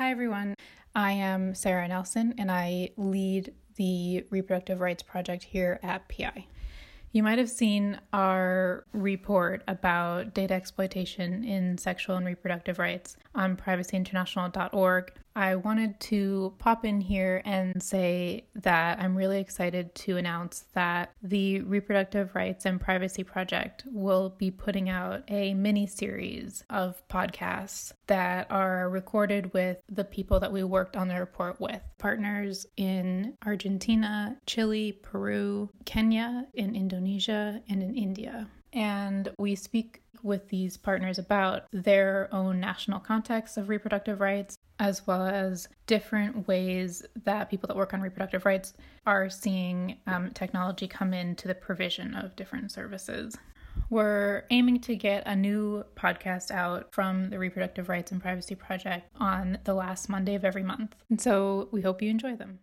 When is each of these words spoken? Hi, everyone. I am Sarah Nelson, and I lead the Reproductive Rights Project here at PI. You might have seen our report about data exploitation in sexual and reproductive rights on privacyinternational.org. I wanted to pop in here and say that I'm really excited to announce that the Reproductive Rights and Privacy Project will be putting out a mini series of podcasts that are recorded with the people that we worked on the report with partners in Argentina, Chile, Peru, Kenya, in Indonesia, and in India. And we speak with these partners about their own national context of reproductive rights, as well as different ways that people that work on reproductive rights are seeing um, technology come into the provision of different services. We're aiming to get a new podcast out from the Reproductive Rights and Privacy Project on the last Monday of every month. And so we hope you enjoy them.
Hi, 0.00 0.10
everyone. 0.12 0.54
I 0.94 1.12
am 1.12 1.54
Sarah 1.54 1.86
Nelson, 1.86 2.32
and 2.38 2.50
I 2.50 2.88
lead 2.96 3.52
the 3.76 4.24
Reproductive 4.30 4.80
Rights 4.80 5.02
Project 5.02 5.44
here 5.44 5.78
at 5.82 6.08
PI. 6.08 6.46
You 7.12 7.22
might 7.22 7.36
have 7.36 7.50
seen 7.50 8.00
our 8.10 8.86
report 8.94 9.62
about 9.68 10.32
data 10.32 10.54
exploitation 10.54 11.44
in 11.44 11.76
sexual 11.76 12.16
and 12.16 12.24
reproductive 12.24 12.78
rights 12.78 13.18
on 13.34 13.58
privacyinternational.org. 13.58 15.12
I 15.34 15.56
wanted 15.56 16.00
to 16.00 16.54
pop 16.58 16.84
in 16.84 17.00
here 17.00 17.42
and 17.44 17.82
say 17.82 18.44
that 18.54 18.98
I'm 18.98 19.16
really 19.16 19.40
excited 19.40 19.94
to 19.96 20.16
announce 20.16 20.64
that 20.74 21.12
the 21.22 21.60
Reproductive 21.60 22.34
Rights 22.34 22.66
and 22.66 22.80
Privacy 22.80 23.22
Project 23.22 23.84
will 23.92 24.30
be 24.30 24.50
putting 24.50 24.88
out 24.88 25.22
a 25.28 25.54
mini 25.54 25.86
series 25.86 26.64
of 26.70 27.06
podcasts 27.08 27.92
that 28.06 28.50
are 28.50 28.88
recorded 28.90 29.52
with 29.52 29.80
the 29.88 30.04
people 30.04 30.40
that 30.40 30.52
we 30.52 30.64
worked 30.64 30.96
on 30.96 31.08
the 31.08 31.18
report 31.18 31.60
with 31.60 31.80
partners 31.98 32.66
in 32.76 33.34
Argentina, 33.46 34.36
Chile, 34.46 34.92
Peru, 35.02 35.70
Kenya, 35.84 36.46
in 36.54 36.74
Indonesia, 36.74 37.62
and 37.68 37.82
in 37.82 37.94
India. 37.94 38.48
And 38.72 39.28
we 39.38 39.54
speak 39.54 40.02
with 40.22 40.48
these 40.48 40.76
partners 40.76 41.18
about 41.18 41.64
their 41.72 42.28
own 42.32 42.60
national 42.60 43.00
context 43.00 43.56
of 43.56 43.68
reproductive 43.68 44.20
rights, 44.20 44.56
as 44.80 45.06
well 45.06 45.22
as 45.22 45.68
different 45.86 46.48
ways 46.48 47.04
that 47.24 47.50
people 47.50 47.66
that 47.68 47.76
work 47.76 47.92
on 47.94 48.00
reproductive 48.00 48.46
rights 48.46 48.72
are 49.06 49.28
seeing 49.28 49.98
um, 50.06 50.30
technology 50.30 50.88
come 50.88 51.12
into 51.12 51.46
the 51.46 51.54
provision 51.54 52.14
of 52.14 52.34
different 52.34 52.72
services. 52.72 53.36
We're 53.90 54.44
aiming 54.50 54.80
to 54.80 54.96
get 54.96 55.24
a 55.26 55.36
new 55.36 55.84
podcast 55.96 56.50
out 56.50 56.92
from 56.92 57.30
the 57.30 57.38
Reproductive 57.38 57.88
Rights 57.88 58.10
and 58.10 58.22
Privacy 58.22 58.54
Project 58.54 59.08
on 59.20 59.58
the 59.64 59.74
last 59.74 60.08
Monday 60.08 60.34
of 60.34 60.44
every 60.44 60.62
month. 60.62 60.96
And 61.10 61.20
so 61.20 61.68
we 61.70 61.82
hope 61.82 62.00
you 62.00 62.08
enjoy 62.08 62.36
them. 62.36 62.60